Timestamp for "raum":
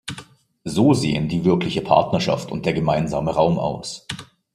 3.35-3.59